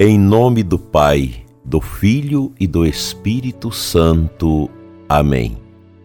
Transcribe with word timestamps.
Em 0.00 0.16
nome 0.16 0.62
do 0.62 0.78
Pai, 0.78 1.44
do 1.64 1.80
Filho 1.80 2.52
e 2.60 2.68
do 2.68 2.86
Espírito 2.86 3.72
Santo. 3.72 4.70
Amém. 5.08 5.58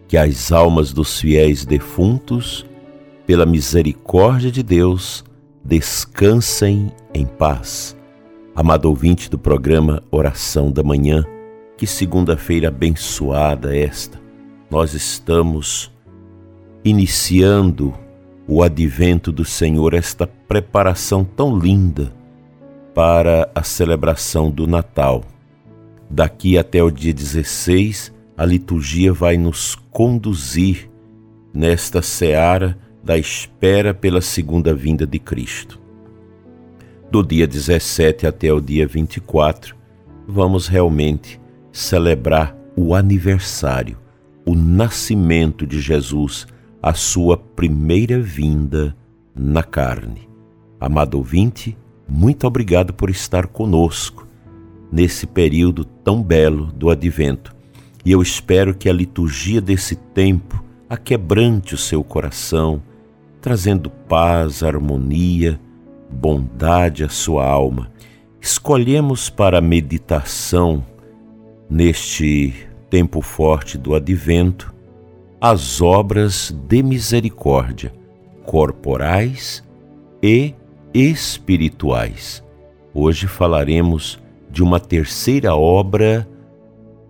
Que 0.08 0.18
as 0.18 0.52
almas 0.52 0.92
dos 0.92 1.22
fiéis 1.22 1.64
defuntos, 1.64 2.66
pela 3.28 3.46
misericórdia 3.46 4.50
de 4.50 4.64
Deus, 4.64 5.24
descansem 5.64 6.92
em 7.14 7.24
paz. 7.24 7.96
Amado 8.56 8.86
ouvinte 8.86 9.30
do 9.30 9.38
programa 9.38 10.02
Oração 10.10 10.72
da 10.72 10.82
Manhã, 10.82 11.24
que 11.78 11.86
segunda-feira 11.86 12.70
abençoada 12.70 13.78
esta. 13.78 14.20
Nós 14.72 14.96
estamos 14.96 15.92
iniciando 16.84 17.94
o 18.48 18.64
advento 18.64 19.32
do 19.32 19.46
Senhor, 19.46 19.94
esta 19.94 20.26
preparação 20.26 21.24
tão 21.24 21.56
linda 21.56 22.23
para 22.94 23.50
a 23.56 23.64
celebração 23.64 24.52
do 24.52 24.68
Natal. 24.68 25.24
Daqui 26.10 26.58
até 26.58 26.84
o 26.84 26.92
dia 26.92 27.14
16, 27.14 28.14
a 28.38 28.46
liturgia 28.46 29.12
vai 29.12 29.38
nos 29.38 29.76
conduzir 29.90 30.90
nesta 31.54 32.02
seara 32.02 32.78
da 33.04 33.18
espera 33.18 33.94
pela 33.94 34.22
segunda 34.22 34.74
vinda 34.74 35.06
de 35.06 35.20
Cristo. 35.20 35.80
Do 37.12 37.24
dia 37.24 37.46
17 37.46 38.26
até 38.26 38.52
o 38.52 38.62
dia 38.62 38.88
24, 38.88 39.76
vamos 40.28 40.68
realmente 40.68 41.40
celebrar 41.72 42.56
o 42.76 42.96
aniversário, 42.96 43.98
o 44.46 44.56
nascimento 44.56 45.66
de 45.66 45.80
Jesus, 45.80 46.48
a 46.82 46.94
sua 46.94 47.38
primeira 47.38 48.20
vinda 48.20 48.96
na 49.36 49.64
carne. 49.64 50.28
Amado 50.80 51.16
ouvinte, 51.16 51.78
muito 52.08 52.46
obrigado 52.46 52.94
por 52.94 53.10
estar 53.10 53.48
conosco 53.48 54.28
nesse 54.92 55.26
período 55.26 55.84
tão 55.84 56.22
belo 56.22 56.68
do 56.68 56.90
advento. 56.90 57.56
E 58.06 58.12
eu 58.12 58.22
espero 58.22 58.76
que 58.76 58.90
a 58.90 58.94
liturgia 58.94 59.62
desse 59.62 59.96
tempo 59.96 60.64
aquebrante 60.90 61.74
o 61.74 61.78
seu 61.78 62.04
coração, 62.04 62.82
trazendo 63.42 63.90
paz, 63.90 64.62
harmonia, 64.62 65.60
bondade 66.12 67.04
à 67.04 67.10
sua 67.10 67.46
alma. 67.48 67.92
Escolhemos 68.40 69.30
para 69.30 69.58
a 69.58 69.62
meditação 69.62 70.86
neste 71.70 72.54
tempo 72.90 73.22
forte 73.22 73.78
do 73.78 73.96
advento 73.96 74.74
as 75.42 75.82
obras 75.82 76.56
de 76.70 76.82
misericórdia 76.84 77.92
corporais 78.46 79.64
e 80.22 80.54
espirituais. 80.94 82.44
Hoje 82.94 83.26
falaremos 83.26 84.22
de 84.50 84.62
uma 84.62 84.80
terceira 84.80 85.56
obra 85.56 86.28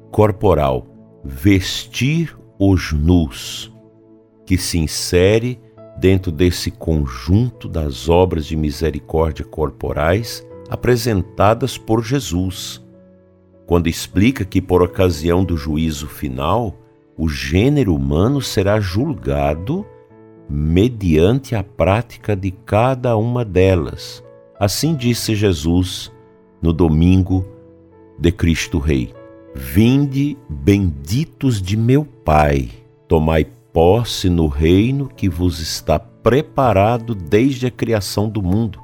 corporal, 0.10 0.88
vestir 1.24 2.38
os 2.58 2.94
nus, 2.94 3.74
que 4.46 4.58
se 4.58 4.78
insere 4.78 5.60
dentro 6.00 6.32
desse 6.32 6.72
conjunto 6.72 7.68
das 7.68 8.08
obras 8.08 8.46
de 8.46 8.56
misericórdia 8.56 9.44
corporais 9.44 10.46
apresentadas 10.70 11.78
por 11.78 12.04
Jesus, 12.04 12.82
quando 13.66 13.88
explica 13.88 14.46
que, 14.46 14.62
por 14.62 14.82
ocasião 14.82 15.44
do 15.44 15.58
juízo 15.58 16.08
final, 16.08 16.76
o 17.18 17.28
gênero 17.28 17.94
humano 17.94 18.42
será 18.42 18.80
julgado 18.80 19.86
mediante 20.56 21.56
a 21.56 21.64
prática 21.64 22.36
de 22.36 22.52
cada 22.52 23.18
uma 23.18 23.44
delas. 23.44 24.24
Assim 24.60 24.94
disse 24.94 25.34
Jesus 25.34 26.12
no 26.62 26.72
domingo 26.72 27.44
de 28.20 28.32
Cristo 28.32 28.78
Rei: 28.78 29.12
Vinde, 29.56 30.38
benditos 30.48 31.60
de 31.60 31.76
meu 31.76 32.06
Pai, 32.06 32.70
tomai 33.08 33.48
posse 33.74 34.30
no 34.30 34.46
reino 34.46 35.08
que 35.08 35.28
vos 35.28 35.60
está 35.60 35.98
preparado 35.98 37.16
desde 37.16 37.66
a 37.66 37.72
criação 37.72 38.30
do 38.30 38.44
mundo, 38.44 38.80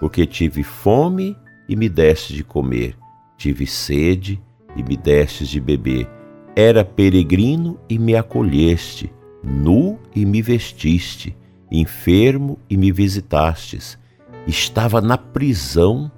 porque 0.00 0.24
tive 0.24 0.62
fome 0.62 1.36
e 1.68 1.76
me 1.76 1.90
deste 1.90 2.32
de 2.32 2.42
comer, 2.42 2.96
tive 3.36 3.66
sede 3.66 4.40
e 4.74 4.82
me 4.82 4.96
destes 4.96 5.48
de 5.48 5.60
beber, 5.60 6.08
era 6.56 6.82
peregrino 6.82 7.78
e 7.86 7.98
me 7.98 8.16
acolheste 8.16 9.12
nu 9.42 9.98
e 10.14 10.24
me 10.24 10.40
vestiste, 10.40 11.36
enfermo 11.70 12.58
e 12.68 12.76
me 12.76 12.92
visitastes, 12.92 13.98
estava 14.46 15.00
na 15.00 15.16
prisão 15.16 16.10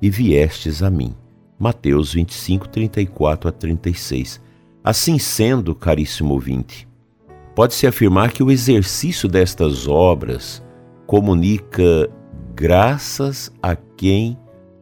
e 0.00 0.08
viestes 0.08 0.82
a 0.82 0.90
mim. 0.90 1.14
Mateus 1.58 2.14
25, 2.14 2.68
34 2.68 3.48
a 3.48 3.52
36. 3.52 4.40
Assim 4.82 5.18
sendo, 5.18 5.74
caríssimo 5.74 6.32
ouvinte, 6.32 6.88
pode-se 7.54 7.86
afirmar 7.86 8.32
que 8.32 8.42
o 8.42 8.50
exercício 8.50 9.28
destas 9.28 9.86
obras 9.86 10.62
comunica 11.06 12.10
graças 12.54 13.52
a 13.62 13.76
quem 13.76 14.38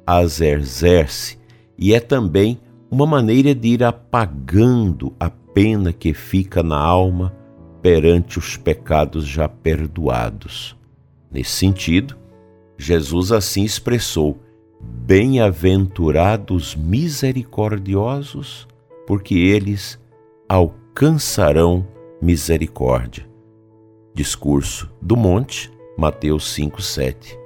as 0.06 0.40
exerce 0.40 1.38
e 1.76 1.92
é 1.92 2.00
também 2.00 2.58
uma 2.90 3.06
maneira 3.06 3.54
de 3.54 3.68
ir 3.68 3.84
apagando 3.84 5.14
a 5.18 5.30
pena 5.30 5.92
que 5.92 6.14
fica 6.14 6.62
na 6.62 6.78
alma 6.78 7.34
perante 7.82 8.38
os 8.38 8.56
pecados 8.56 9.26
já 9.26 9.48
perdoados. 9.48 10.76
Nesse 11.30 11.50
sentido, 11.50 12.16
Jesus 12.76 13.32
assim 13.32 13.64
expressou: 13.64 14.38
Bem-aventurados 14.80 16.74
misericordiosos, 16.74 18.66
porque 19.06 19.34
eles 19.34 19.98
alcançarão 20.48 21.86
misericórdia. 22.20 23.28
Discurso 24.14 24.90
do 25.00 25.16
Monte, 25.16 25.70
Mateus 25.96 26.54
5:7. 26.54 27.38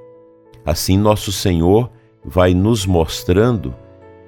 Assim 0.65 0.97
nosso 0.97 1.33
Senhor 1.33 1.91
vai 2.25 2.55
nos 2.55 2.87
mostrando 2.87 3.75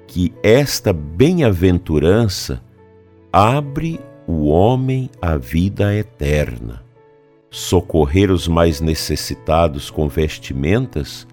que 0.07 0.33
esta 0.43 0.91
bem-aventurança 0.91 2.61
abre 3.31 3.99
o 4.27 4.47
homem 4.47 5.09
a 5.21 5.37
vida 5.37 5.93
eterna. 5.93 6.83
Socorrer 7.49 8.31
os 8.31 8.47
mais 8.47 8.81
necessitados 8.81 9.89
com 9.89 10.07
vestimentas 10.07 11.27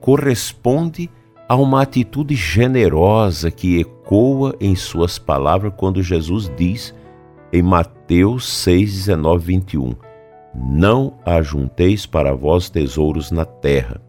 corresponde 0.00 1.08
a 1.48 1.56
uma 1.56 1.82
atitude 1.82 2.34
generosa 2.34 3.50
que 3.50 3.80
ecoa 3.80 4.54
em 4.60 4.74
suas 4.74 5.18
palavras 5.18 5.72
quando 5.76 6.02
Jesus 6.02 6.50
diz 6.56 6.94
em 7.52 7.62
Mateus 7.62 8.46
6, 8.48 9.06
19, 9.06 9.46
21: 9.46 9.94
Não 10.54 11.14
ajunteis 11.24 12.04
para 12.04 12.34
vós 12.34 12.68
tesouros 12.68 13.30
na 13.30 13.44
terra, 13.44 14.02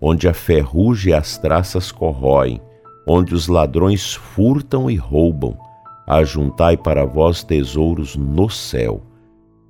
onde 0.00 0.28
a 0.28 0.34
ferrugem 0.34 1.12
e 1.12 1.14
as 1.14 1.38
traças 1.38 1.90
corroem, 1.90 2.60
onde 3.06 3.34
os 3.34 3.48
ladrões 3.48 4.14
furtam 4.14 4.90
e 4.90 4.96
roubam 4.96 5.63
ajuntai 6.06 6.76
para 6.76 7.04
vós 7.04 7.42
tesouros 7.42 8.16
no 8.16 8.48
céu, 8.48 9.02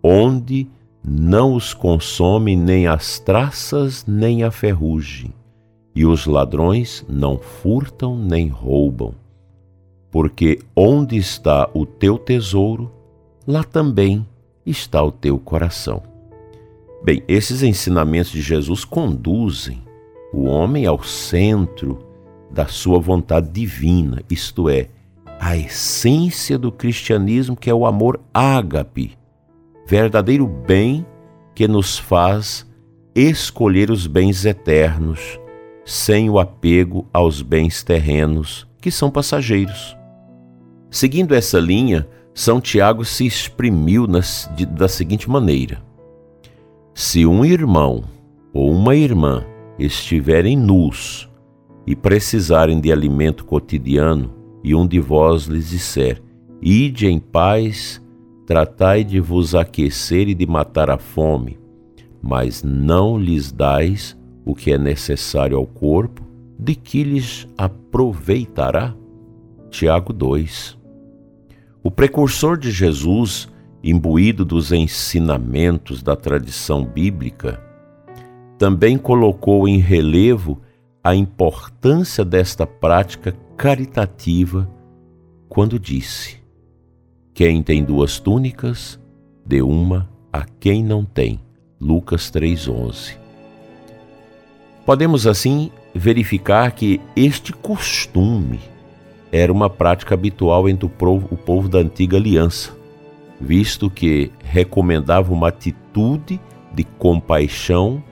onde 0.03 0.69
não 1.07 1.55
os 1.55 1.75
consome 1.75 2.57
nem 2.57 2.87
as 2.87 3.19
traças 3.19 4.05
nem 4.07 4.43
a 4.43 4.51
ferrugem, 4.51 5.33
e 5.95 6.05
os 6.05 6.27
ladrões 6.27 7.05
não 7.09 7.39
furtam 7.39 8.17
nem 8.17 8.49
roubam. 8.49 9.15
Porque 10.11 10.61
onde 10.75 11.17
está 11.17 11.69
o 11.75 11.85
teu 11.85 12.19
tesouro, 12.19 12.91
lá 13.47 13.63
também 13.63 14.27
está 14.65 15.03
o 15.03 15.13
teu 15.13 15.39
coração. 15.39 16.03
Bem, 17.05 17.23
esses 17.29 17.63
ensinamentos 17.63 18.31
de 18.31 18.41
Jesus 18.41 18.85
conduzem 18.85 19.83
o 20.33 20.45
homem 20.45 20.87
ao 20.87 21.03
centro 21.03 21.99
da 22.51 22.67
sua 22.67 22.99
vontade 22.99 23.51
divina, 23.51 24.23
isto 24.31 24.69
é, 24.69 24.89
a 25.45 25.59
essência 25.59 26.59
do 26.59 26.73
cristianismo, 26.73 27.55
que 27.55 27.69
é 27.69 27.75
o 27.75 27.85
amor 27.85 28.19
ágape, 28.33 29.13
verdadeiro 29.87 30.47
bem 30.47 31.05
que 31.55 31.69
nos 31.69 31.99
faz 31.99 32.67
escolher 33.15 33.91
os 33.91 34.07
bens 34.07 34.47
eternos, 34.47 35.39
sem 35.85 36.31
o 36.31 36.39
apego 36.39 37.07
aos 37.13 37.43
bens 37.43 37.83
terrenos, 37.83 38.67
que 38.81 38.91
são 38.91 39.11
passageiros. 39.11 39.95
Seguindo 40.91 41.35
essa 41.35 41.61
linha, 41.61 42.09
São 42.33 42.59
Tiago 42.59 43.05
se 43.05 43.27
exprimiu 43.27 44.07
nas, 44.07 44.51
de, 44.57 44.65
da 44.65 44.89
seguinte 44.89 45.29
maneira: 45.29 45.83
Se 46.95 47.27
um 47.27 47.45
irmão 47.45 48.05
ou 48.51 48.73
uma 48.73 48.97
irmã 48.97 49.45
estiverem 49.79 50.57
nus 50.57 51.29
e 51.87 51.95
precisarem 51.95 52.81
de 52.81 52.91
alimento 52.91 53.45
cotidiano, 53.45 54.44
e 54.65 54.75
um 54.75 54.87
de 54.87 54.99
vós 54.99 55.45
lhes 55.45 55.69
disser: 55.69 56.23
Ide 56.61 57.07
em 57.07 57.21
paz, 57.21 58.03
tratai 58.47 59.05
de 59.05 59.21
vos 59.21 59.55
aquecer 59.55 60.27
e 60.27 60.35
de 60.35 60.47
matar 60.47 60.89
a 60.89 60.97
fome, 60.97 61.59
mas 62.23 62.63
não 62.63 63.19
lhes 63.19 63.53
dais 63.53 64.19
o 64.45 64.55
que 64.55 64.73
é 64.73 64.79
necessário 64.79 65.59
ao 65.59 65.67
corpo, 65.67 66.23
de 66.59 66.75
que 66.75 67.05
lhes 67.05 67.47
aproveitará? 67.59 68.95
Tiago 69.71 70.13
2. 70.13 70.79
O 71.83 71.91
precursor 71.91 72.57
de 72.57 72.71
Jesus, 72.71 73.49
imbuído 73.83 74.45
dos 74.45 74.73
ensinamentos 74.73 76.03
da 76.03 76.17
tradição 76.17 76.85
bíblica, 76.85 77.63
também 78.59 78.97
colocou 78.97 79.69
em 79.69 79.79
relevo 79.79 80.61
a 81.03 81.15
importância 81.15 82.25
desta 82.25 82.67
prática 82.67 83.37
caritativa 83.57 84.69
quando 85.49 85.79
disse: 85.79 86.39
Quem 87.33 87.63
tem 87.63 87.85
duas 87.85 88.19
túnicas, 88.19 89.01
dê 89.47 89.63
uma 89.63 90.09
a 90.33 90.45
quem 90.45 90.83
não 90.83 91.05
tem. 91.05 91.41
Lucas 91.81 92.31
3:11. 92.31 93.17
Podemos 94.85 95.27
assim 95.27 95.71
verificar 95.95 96.73
que 96.73 97.01
este 97.17 97.53
costume 97.53 98.61
era 99.33 99.53
uma 99.53 99.71
prática 99.71 100.15
habitual 100.15 100.69
entre 100.69 100.87
o 100.87 100.89
povo, 101.37 101.69
da 101.69 101.79
antiga 101.79 102.17
aliança, 102.17 102.73
visto 103.41 103.91
que 103.91 104.31
recomendava 104.43 105.33
uma 105.33 105.49
atitude 105.49 106.41
de 106.73 106.85
compaixão 106.85 108.03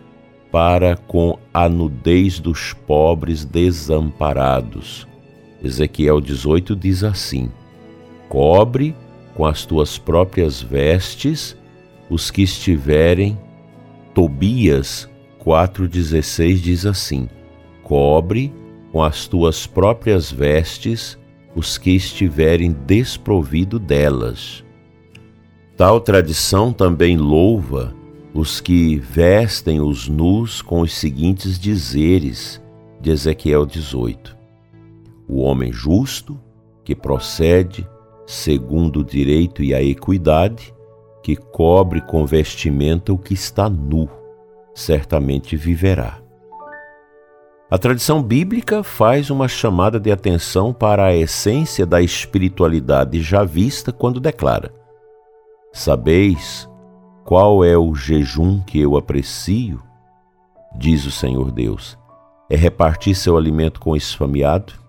para 0.50 0.96
com 0.96 1.38
a 1.52 1.68
nudez 1.68 2.38
dos 2.38 2.72
pobres 2.72 3.44
desamparados. 3.44 5.06
Ezequiel 5.62 6.20
18 6.20 6.74
diz 6.74 7.04
assim: 7.04 7.50
Cobre 8.28 8.94
com 9.34 9.46
as 9.46 9.64
tuas 9.64 9.96
próprias 9.96 10.60
vestes 10.60 11.56
os 12.10 12.30
que 12.30 12.42
estiverem. 12.42 13.38
Tobias 14.14 15.08
4,16 15.42 16.54
diz 16.56 16.84
assim: 16.84 17.28
Cobre 17.82 18.52
com 18.90 19.02
as 19.02 19.26
tuas 19.26 19.66
próprias 19.66 20.30
vestes 20.30 21.18
os 21.54 21.78
que 21.78 21.90
estiverem 21.90 22.72
desprovido 22.72 23.78
delas. 23.78 24.64
Tal 25.76 26.00
tradição 26.00 26.72
também 26.72 27.16
louva 27.16 27.94
os 28.34 28.60
que 28.60 28.96
vestem 28.98 29.80
os 29.80 30.08
nus 30.08 30.60
com 30.62 30.80
os 30.80 30.94
seguintes 30.94 31.58
dizeres 31.58 32.60
de 33.00 33.10
Ezequiel 33.10 33.64
18: 33.64 34.41
O 35.32 35.40
homem 35.40 35.72
justo, 35.72 36.38
que 36.84 36.94
procede 36.94 37.88
segundo 38.26 39.00
o 39.00 39.04
direito 39.04 39.62
e 39.62 39.72
a 39.72 39.82
equidade, 39.82 40.74
que 41.22 41.34
cobre 41.34 42.02
com 42.02 42.26
vestimenta 42.26 43.14
o 43.14 43.16
que 43.16 43.32
está 43.32 43.66
nu, 43.66 44.10
certamente 44.74 45.56
viverá. 45.56 46.20
A 47.70 47.78
tradição 47.78 48.22
bíblica 48.22 48.82
faz 48.82 49.30
uma 49.30 49.48
chamada 49.48 49.98
de 49.98 50.12
atenção 50.12 50.70
para 50.70 51.06
a 51.06 51.16
essência 51.16 51.86
da 51.86 52.02
espiritualidade 52.02 53.22
já 53.22 53.42
vista 53.42 53.90
quando 53.90 54.20
declara: 54.20 54.70
Sabeis 55.72 56.68
qual 57.24 57.64
é 57.64 57.74
o 57.74 57.94
jejum 57.94 58.60
que 58.60 58.78
eu 58.78 58.98
aprecio? 58.98 59.82
Diz 60.76 61.06
o 61.06 61.10
Senhor 61.10 61.50
Deus: 61.50 61.96
é 62.50 62.54
repartir 62.54 63.14
seu 63.14 63.38
alimento 63.38 63.80
com 63.80 63.92
o 63.92 63.96
esfamiado, 63.96 64.81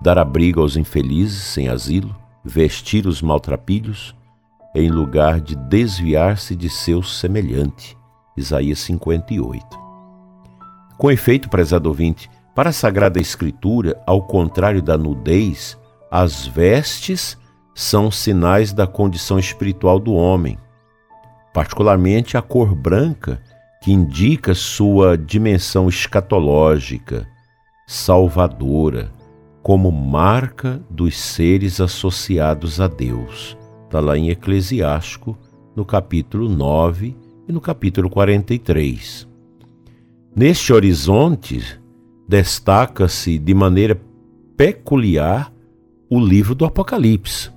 dar 0.00 0.18
abrigo 0.18 0.60
aos 0.60 0.76
infelizes 0.76 1.42
sem 1.42 1.68
asilo, 1.68 2.14
vestir 2.44 3.06
os 3.06 3.20
maltrapilhos, 3.20 4.14
em 4.74 4.90
lugar 4.90 5.40
de 5.40 5.56
desviar-se 5.56 6.54
de 6.54 6.68
seu 6.68 7.02
semelhante. 7.02 7.96
Isaías 8.36 8.78
58. 8.80 9.66
Com 10.96 11.10
efeito, 11.10 11.48
prezado 11.48 11.88
ouvinte, 11.88 12.30
para 12.54 12.70
a 12.70 12.72
Sagrada 12.72 13.20
Escritura, 13.20 14.00
ao 14.06 14.22
contrário 14.22 14.82
da 14.82 14.96
nudez, 14.96 15.78
as 16.10 16.46
vestes 16.46 17.36
são 17.74 18.10
sinais 18.10 18.72
da 18.72 18.86
condição 18.86 19.38
espiritual 19.38 19.98
do 19.98 20.12
homem 20.14 20.58
particularmente 21.58 22.36
a 22.36 22.42
cor 22.42 22.72
branca, 22.72 23.42
que 23.82 23.92
indica 23.92 24.54
sua 24.54 25.18
dimensão 25.18 25.88
escatológica, 25.88 27.26
salvadora, 27.84 29.10
como 29.62 29.90
marca 29.90 30.80
dos 30.88 31.16
seres 31.16 31.80
associados 31.80 32.80
a 32.80 32.88
Deus. 32.88 33.56
Está 33.84 34.00
lá 34.00 34.16
em 34.16 34.30
Eclesiástico, 34.30 35.36
no 35.74 35.84
capítulo 35.84 36.48
9 36.48 37.16
e 37.48 37.52
no 37.52 37.60
capítulo 37.60 38.10
43. 38.10 39.28
Neste 40.34 40.72
horizonte, 40.72 41.62
destaca-se 42.28 43.38
de 43.38 43.54
maneira 43.54 44.00
peculiar 44.56 45.52
o 46.10 46.18
livro 46.18 46.54
do 46.54 46.64
Apocalipse, 46.64 47.50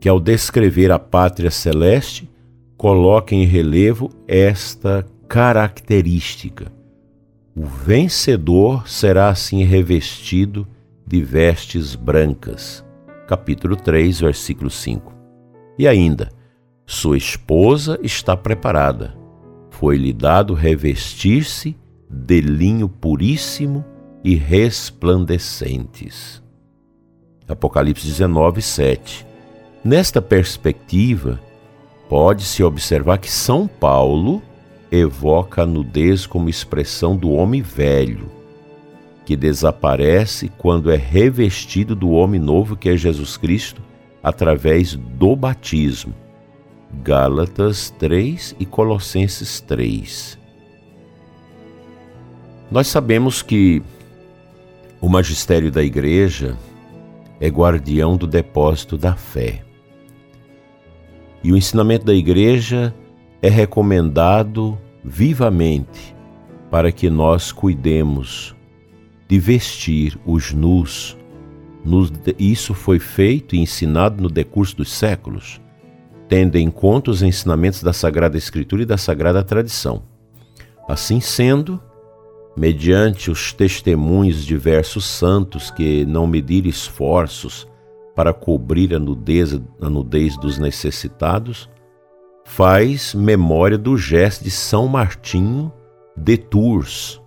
que 0.00 0.08
ao 0.08 0.18
descrever 0.18 0.90
a 0.90 0.98
pátria 0.98 1.50
celeste, 1.50 2.30
coloca 2.76 3.34
em 3.34 3.44
relevo 3.44 4.10
esta 4.26 5.06
característica. 5.28 6.72
O 7.54 7.64
vencedor 7.64 8.88
será 8.88 9.28
assim 9.28 9.62
revestido 9.64 10.66
de 11.10 11.22
vestes 11.24 11.96
brancas. 11.96 12.84
Capítulo 13.26 13.74
3, 13.74 14.20
versículo 14.20 14.70
5. 14.70 15.12
E 15.76 15.88
ainda, 15.88 16.30
sua 16.86 17.18
esposa 17.18 17.98
está 18.00 18.36
preparada. 18.36 19.18
Foi-lhe 19.70 20.12
dado 20.12 20.54
revestir-se 20.54 21.76
de 22.08 22.40
linho 22.40 22.88
puríssimo 22.88 23.84
e 24.22 24.36
resplandecentes. 24.36 26.40
Apocalipse 27.48 28.06
19, 28.06 28.62
7. 28.62 29.26
Nesta 29.82 30.22
perspectiva, 30.22 31.40
Pode-se 32.08 32.62
observar 32.64 33.18
que 33.18 33.30
São 33.30 33.68
Paulo 33.68 34.42
evoca 34.90 35.62
a 35.62 35.66
nudez 35.66 36.26
como 36.26 36.48
expressão 36.48 37.16
do 37.16 37.30
homem 37.30 37.62
velho, 37.62 38.39
que 39.30 39.36
desaparece 39.36 40.48
quando 40.58 40.90
é 40.90 40.96
revestido 40.96 41.94
do 41.94 42.10
homem 42.10 42.40
novo 42.40 42.74
que 42.74 42.88
é 42.88 42.96
Jesus 42.96 43.36
Cristo 43.36 43.80
através 44.20 44.96
do 44.96 45.36
batismo. 45.36 46.12
Gálatas 47.04 47.94
3 47.96 48.56
e 48.58 48.66
Colossenses 48.66 49.60
3. 49.60 50.36
Nós 52.72 52.88
sabemos 52.88 53.40
que 53.40 53.80
o 55.00 55.08
magistério 55.08 55.70
da 55.70 55.84
Igreja 55.84 56.56
é 57.38 57.46
guardião 57.46 58.16
do 58.16 58.26
depósito 58.26 58.98
da 58.98 59.14
fé. 59.14 59.62
E 61.40 61.52
o 61.52 61.56
ensinamento 61.56 62.04
da 62.04 62.14
igreja 62.14 62.92
é 63.40 63.48
recomendado 63.48 64.76
vivamente 65.04 66.16
para 66.68 66.90
que 66.90 67.08
nós 67.08 67.52
cuidemos 67.52 68.56
de 69.30 69.38
vestir 69.38 70.18
os 70.26 70.52
nus. 70.52 71.16
Isso 72.36 72.74
foi 72.74 72.98
feito 72.98 73.54
e 73.54 73.60
ensinado 73.60 74.20
no 74.20 74.28
decurso 74.28 74.76
dos 74.76 74.90
séculos, 74.90 75.60
tendo 76.28 76.56
em 76.56 76.68
conta 76.68 77.12
os 77.12 77.22
ensinamentos 77.22 77.80
da 77.80 77.92
Sagrada 77.92 78.36
Escritura 78.36 78.82
e 78.82 78.86
da 78.86 78.98
Sagrada 78.98 79.44
Tradição. 79.44 80.02
Assim 80.88 81.20
sendo, 81.20 81.80
mediante 82.56 83.30
os 83.30 83.52
testemunhos 83.52 84.40
de 84.40 84.46
diversos 84.46 85.04
santos 85.04 85.70
que 85.70 86.04
não 86.04 86.26
mediram 86.26 86.68
esforços 86.68 87.68
para 88.16 88.34
cobrir 88.34 88.92
a 88.92 88.98
nudez, 88.98 89.54
a 89.80 89.88
nudez 89.88 90.36
dos 90.38 90.58
necessitados, 90.58 91.70
faz 92.44 93.14
memória 93.14 93.78
do 93.78 93.96
gesto 93.96 94.42
de 94.42 94.50
São 94.50 94.88
Martinho 94.88 95.72
de 96.16 96.36
Tours, 96.36 97.22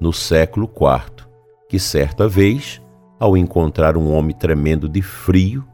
no 0.00 0.14
século 0.14 0.64
IV, 0.66 1.30
que 1.72 1.78
certa 1.78 2.28
vez, 2.28 2.82
ao 3.18 3.34
encontrar 3.34 3.96
um 3.96 4.12
homem 4.12 4.36
tremendo 4.36 4.86
de 4.86 5.00
frio 5.00 5.66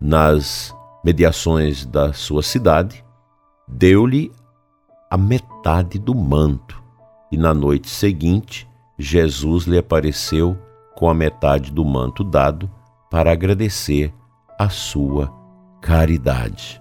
nas 0.00 0.72
mediações 1.04 1.84
da 1.84 2.12
sua 2.12 2.44
cidade, 2.44 3.04
deu-lhe 3.66 4.30
a 5.10 5.16
metade 5.16 5.98
do 5.98 6.14
manto, 6.14 6.80
e 7.32 7.36
na 7.36 7.52
noite 7.52 7.90
seguinte 7.90 8.70
Jesus 8.96 9.64
lhe 9.64 9.76
apareceu 9.76 10.56
com 10.94 11.10
a 11.10 11.14
metade 11.14 11.72
do 11.72 11.84
manto 11.84 12.22
dado 12.22 12.70
para 13.10 13.32
agradecer 13.32 14.14
a 14.56 14.68
sua 14.68 15.34
caridade. 15.82 16.80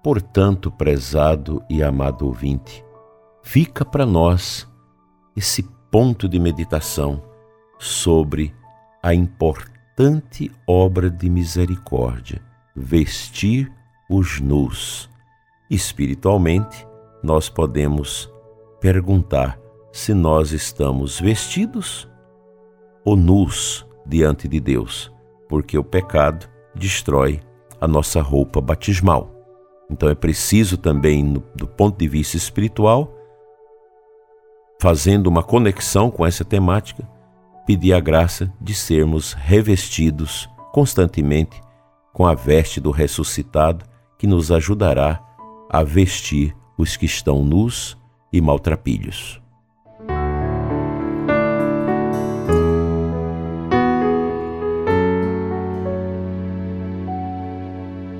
Portanto, 0.00 0.70
prezado 0.70 1.60
e 1.68 1.82
amado 1.82 2.24
ouvinte, 2.24 2.84
fica 3.42 3.84
para 3.84 4.06
nós 4.06 4.64
esse 5.34 5.64
ponto 5.90 6.28
de 6.28 6.38
meditação 6.38 7.31
sobre 7.82 8.54
a 9.02 9.12
importante 9.12 10.52
obra 10.64 11.10
de 11.10 11.28
misericórdia, 11.28 12.40
vestir 12.76 13.72
os 14.08 14.40
nus. 14.40 15.10
Espiritualmente, 15.68 16.86
nós 17.24 17.48
podemos 17.48 18.32
perguntar 18.80 19.58
se 19.92 20.14
nós 20.14 20.52
estamos 20.52 21.18
vestidos 21.18 22.08
ou 23.04 23.16
nus 23.16 23.84
diante 24.06 24.46
de 24.46 24.60
Deus, 24.60 25.12
porque 25.48 25.76
o 25.76 25.82
pecado 25.82 26.48
destrói 26.76 27.40
a 27.80 27.88
nossa 27.88 28.22
roupa 28.22 28.60
batismal. 28.60 29.34
Então 29.90 30.08
é 30.08 30.14
preciso 30.14 30.76
também, 30.76 31.32
do 31.56 31.66
ponto 31.66 31.98
de 31.98 32.06
vista 32.06 32.36
espiritual, 32.36 33.12
fazendo 34.80 35.26
uma 35.26 35.42
conexão 35.42 36.12
com 36.12 36.24
essa 36.24 36.44
temática, 36.44 37.10
pedir 37.66 37.92
a 37.92 38.00
graça 38.00 38.52
de 38.60 38.74
sermos 38.74 39.32
revestidos 39.32 40.48
constantemente 40.72 41.60
com 42.12 42.26
a 42.26 42.34
veste 42.34 42.80
do 42.80 42.90
ressuscitado 42.90 43.84
que 44.18 44.26
nos 44.26 44.50
ajudará 44.50 45.20
a 45.70 45.82
vestir 45.82 46.54
os 46.76 46.96
que 46.96 47.06
estão 47.06 47.44
nus 47.44 47.96
e 48.32 48.40
maltrapilhos. 48.40 49.40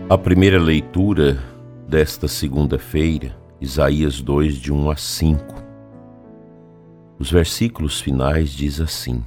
A 0.08 0.18
primeira 0.18 0.60
leitura 0.60 1.42
desta 1.88 2.28
segunda-feira, 2.28 3.34
Isaías 3.58 4.20
2, 4.20 4.56
de 4.56 4.70
1 4.70 4.90
a 4.90 4.96
5. 4.96 5.54
Os 7.18 7.30
versículos 7.30 7.98
finais 7.98 8.50
diz 8.50 8.78
assim: 8.78 9.24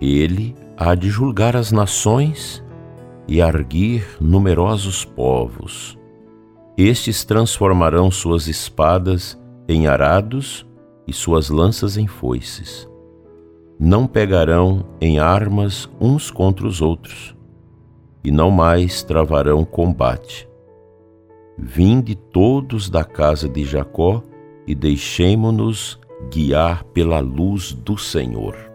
Ele 0.00 0.54
há 0.76 0.94
de 0.94 1.08
julgar 1.08 1.56
as 1.56 1.72
nações 1.72 2.64
e 3.26 3.42
arguir 3.42 4.06
numerosos 4.20 5.04
povos. 5.04 5.98
Estes 6.76 7.24
transformarão 7.24 8.10
suas 8.10 8.46
espadas 8.46 9.38
em 9.68 9.86
arados 9.86 10.66
e 11.06 11.12
suas 11.12 11.50
lanças 11.50 11.96
em 11.96 12.06
foices. 12.06 12.88
Não 13.78 14.06
pegarão 14.06 14.84
em 15.00 15.18
armas 15.18 15.88
uns 16.00 16.30
contra 16.30 16.66
os 16.66 16.80
outros 16.80 17.36
e 18.22 18.30
não 18.30 18.50
mais 18.50 19.02
travarão 19.02 19.64
combate. 19.64 20.48
Vinde 21.56 22.14
todos 22.14 22.88
da 22.88 23.04
casa 23.04 23.48
de 23.48 23.64
Jacó 23.64 24.22
e 24.66 24.74
deixemo-nos 24.74 25.98
guiar 26.30 26.84
pela 26.84 27.20
luz 27.20 27.72
do 27.72 27.96
Senhor. 27.96 28.67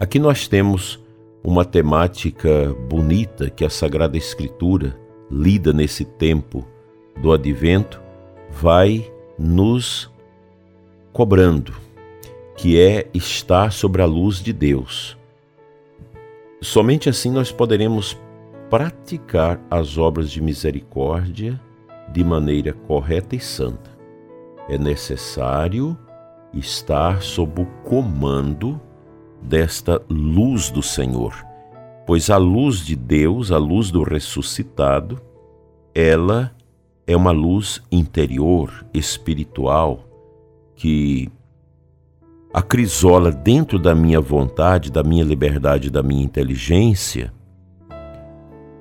Aqui 0.00 0.20
nós 0.20 0.46
temos 0.46 1.02
uma 1.42 1.64
temática 1.64 2.72
bonita 2.88 3.50
que 3.50 3.64
a 3.64 3.70
Sagrada 3.70 4.16
Escritura, 4.16 4.96
lida 5.28 5.72
nesse 5.72 6.04
tempo 6.04 6.64
do 7.20 7.32
advento, 7.32 8.00
vai 8.48 9.10
nos 9.36 10.08
cobrando, 11.12 11.74
que 12.56 12.80
é 12.80 13.08
estar 13.12 13.72
sobre 13.72 14.00
a 14.00 14.06
luz 14.06 14.36
de 14.36 14.52
Deus. 14.52 15.18
Somente 16.62 17.08
assim 17.08 17.32
nós 17.32 17.50
poderemos 17.50 18.16
praticar 18.70 19.60
as 19.68 19.98
obras 19.98 20.30
de 20.30 20.40
misericórdia 20.40 21.60
de 22.12 22.22
maneira 22.22 22.72
correta 22.72 23.34
e 23.34 23.40
santa. 23.40 23.90
É 24.68 24.78
necessário 24.78 25.98
estar 26.54 27.20
sob 27.20 27.62
o 27.62 27.66
comando 27.82 28.80
desta 29.42 30.00
luz 30.08 30.70
do 30.70 30.82
Senhor, 30.82 31.34
pois 32.06 32.30
a 32.30 32.36
luz 32.36 32.84
de 32.84 32.96
Deus, 32.96 33.52
a 33.52 33.58
luz 33.58 33.90
do 33.90 34.02
ressuscitado, 34.02 35.20
ela 35.94 36.52
é 37.06 37.16
uma 37.16 37.30
luz 37.30 37.82
interior, 37.90 38.84
espiritual, 38.92 40.04
que 40.74 41.30
acrisola 42.52 43.30
dentro 43.30 43.78
da 43.78 43.94
minha 43.94 44.20
vontade, 44.20 44.90
da 44.90 45.02
minha 45.02 45.24
liberdade, 45.24 45.90
da 45.90 46.02
minha 46.02 46.24
inteligência, 46.24 47.32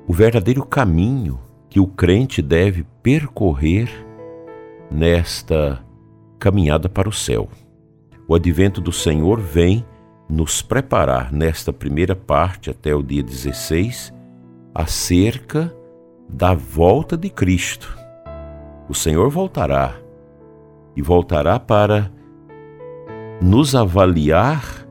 o 0.08 0.14
verdadeiro 0.14 0.66
caminho 0.66 1.40
que 1.70 1.80
o 1.80 1.88
crente 1.88 2.42
deve 2.42 2.86
percorrer 3.04 3.90
nesta 4.90 5.84
caminhada 6.40 6.88
para 6.88 7.10
o 7.10 7.14
céu. 7.14 7.50
O 8.28 8.34
advento 8.34 8.80
do 8.80 8.92
Senhor 8.92 9.40
vem 9.40 9.86
nos 10.30 10.62
preparar 10.62 11.32
nesta 11.32 11.72
primeira 11.72 12.16
parte 12.16 12.70
até 12.70 12.94
o 12.94 13.02
dia 13.02 13.24
16 13.24 14.14
acerca 14.74 15.74
da 16.30 16.54
volta 16.54 17.18
de 17.18 17.30
Cristo. 17.30 17.98
O 18.90 18.94
Senhor 18.94 19.30
voltará 19.30 19.96
e 20.96 21.02
voltará 21.02 21.60
para 21.60 22.12
nos 23.42 23.76
avaliar 23.76 24.88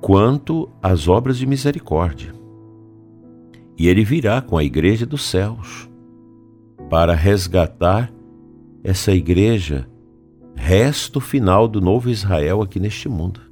quanto 0.00 0.70
às 0.82 1.08
obras 1.08 1.36
de 1.36 1.46
misericórdia. 1.46 2.34
E 3.76 3.88
ele 3.88 4.04
virá 4.04 4.40
com 4.40 4.56
a 4.56 4.64
igreja 4.64 5.04
dos 5.04 5.22
céus 5.28 5.90
para 6.88 7.14
resgatar 7.14 8.10
essa 8.82 9.12
igreja, 9.12 9.88
resto 10.54 11.20
final 11.20 11.66
do 11.66 11.80
novo 11.80 12.08
Israel 12.08 12.62
aqui 12.62 12.78
neste 12.78 13.08
mundo. 13.08 13.45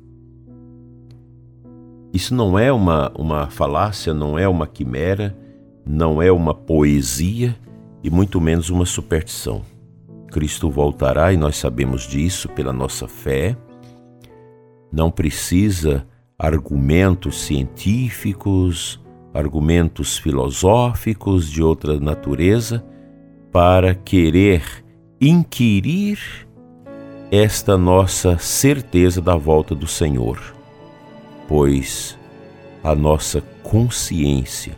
Isso 2.14 2.35
não 2.35 2.56
é 2.56 2.73
uma, 2.73 3.12
uma 3.16 3.50
falácia, 3.50 4.14
não 4.14 4.38
é 4.38 4.49
uma 4.49 4.68
quimera, 4.68 5.37
não 5.85 6.23
é 6.23 6.30
uma 6.30 6.54
poesia 6.54 7.56
e 8.04 8.09
muito 8.09 8.40
menos 8.40 8.71
uma 8.71 8.87
superstição. 8.87 9.62
Cristo 10.30 10.71
voltará 10.71 11.33
e 11.33 11.37
nós 11.37 11.56
sabemos 11.56 12.06
disso 12.06 12.49
pela 12.49 12.73
nossa 12.73 13.09
fé 13.09 13.56
não 14.92 15.11
precisa 15.11 16.06
argumentos 16.38 17.40
científicos, 17.42 19.00
argumentos 19.35 20.16
filosóficos 20.16 21.50
de 21.50 21.61
outra 21.61 21.99
natureza 21.99 22.85
para 23.50 23.92
querer 23.92 24.62
inquirir 25.21 26.18
esta 27.28 27.76
nossa 27.76 28.38
certeza 28.38 29.21
da 29.21 29.35
volta 29.35 29.75
do 29.75 29.88
Senhor, 29.88 30.53
pois 31.48 32.18
a 32.82 32.94
nossa 32.94 33.40
consciência 33.62 34.76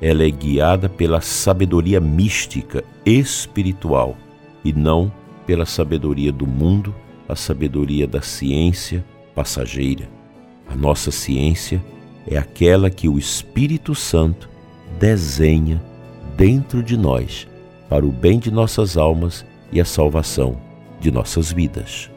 ela 0.00 0.22
é 0.22 0.30
guiada 0.30 0.88
pela 0.88 1.20
sabedoria 1.20 2.00
mística 2.00 2.84
espiritual 3.06 4.16
e 4.64 4.72
não 4.72 5.12
pela 5.46 5.66
sabedoria 5.66 6.32
do 6.32 6.46
mundo, 6.46 6.94
a 7.28 7.36
sabedoria 7.36 8.06
da 8.06 8.20
ciência 8.20 9.04
passageira. 9.34 10.08
A 10.68 10.74
nossa 10.74 11.10
ciência 11.10 11.82
é 12.26 12.36
aquela 12.36 12.90
que 12.90 13.08
o 13.08 13.18
Espírito 13.18 13.94
Santo 13.94 14.48
desenha 14.98 15.82
dentro 16.36 16.82
de 16.82 16.96
nós 16.96 17.46
para 17.88 18.04
o 18.04 18.12
bem 18.12 18.38
de 18.38 18.50
nossas 18.50 18.96
almas 18.96 19.44
e 19.70 19.80
a 19.80 19.84
salvação 19.84 20.60
de 21.00 21.10
nossas 21.10 21.52
vidas. 21.52 22.13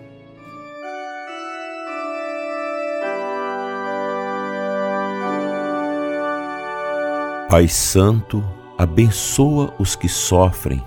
Pai 7.50 7.68
Santo, 7.68 8.44
abençoa 8.78 9.74
os 9.80 9.96
que 9.96 10.10
sofrem, 10.10 10.84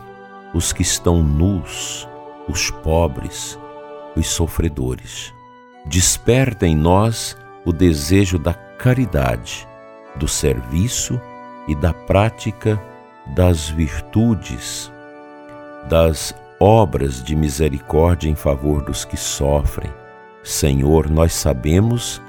os 0.54 0.72
que 0.72 0.82
estão 0.82 1.22
nus, 1.22 2.08
os 2.48 2.70
pobres, 2.70 3.58
os 4.16 4.26
sofredores 4.26 5.32
desperta 5.84 6.66
em 6.66 6.76
nós 6.76 7.36
o 7.64 7.72
desejo 7.72 8.38
da 8.38 8.54
caridade, 8.54 9.66
do 10.16 10.28
serviço 10.28 11.20
e 11.68 11.74
da 11.74 11.92
prática 11.92 12.80
das 13.34 13.68
virtudes, 13.68 14.90
das 15.88 16.34
obras 16.58 17.22
de 17.22 17.34
misericórdia 17.36 18.28
em 18.28 18.34
favor 18.34 18.82
dos 18.82 19.04
que 19.04 19.16
sofrem. 19.16 19.90
Senhor, 20.42 21.08
nós 21.10 21.32
sabemos 21.32 22.20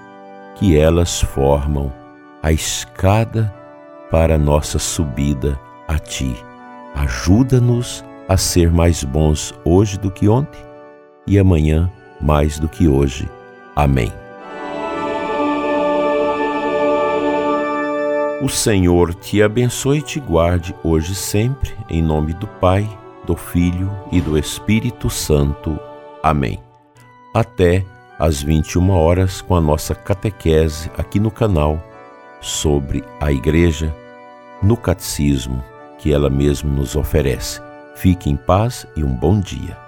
que 0.56 0.78
elas 0.78 1.22
formam 1.22 1.92
a 2.44 2.52
escada 2.52 3.54
para 4.12 4.38
nossa 4.38 4.78
subida 4.78 5.58
a 5.88 5.98
Ti. 5.98 6.36
Ajuda-nos 6.94 8.04
a 8.28 8.38
ser 8.38 8.70
mais 8.70 9.04
bons 9.04 9.54
hoje 9.66 9.98
do 9.98 10.12
que 10.12 10.28
ontem 10.28 10.60
e 11.26 11.40
amanhã 11.40 11.90
mais 12.20 12.60
do 12.60 12.68
que 12.68 12.88
hoje 12.88 13.28
Amém. 13.76 14.12
O 18.42 18.50
Senhor 18.50 19.14
te 19.14 19.42
abençoe 19.42 20.00
e 20.00 20.02
te 20.02 20.20
guarde 20.20 20.76
hoje 20.84 21.14
e 21.14 21.16
sempre, 21.16 21.74
em 21.90 22.02
nome 22.02 22.34
do 22.34 22.48
Pai, 22.48 22.88
do 23.26 23.36
Filho 23.36 23.92
e 24.12 24.20
do 24.20 24.38
Espírito 24.38 25.10
Santo. 25.10 25.80
Amém. 26.24 26.60
Até 27.34 27.86
às 28.20 28.42
21 28.42 28.90
horas 28.90 29.42
com 29.42 29.56
a 29.56 29.62
nossa 29.62 29.96
catequese 29.96 30.92
aqui 30.98 31.20
no 31.20 31.32
canal 31.32 31.82
sobre 32.42 33.04
a 33.20 33.32
Igreja 33.32 33.96
no 34.62 34.78
Catecismo 34.78 35.64
que 35.98 36.12
ela 36.12 36.30
mesma 36.30 36.72
nos 36.72 36.96
oferece. 36.96 37.62
Fique 37.96 38.30
em 38.30 38.36
paz 38.36 38.88
e 38.96 39.04
um 39.04 39.16
bom 39.16 39.40
dia. 39.40 39.81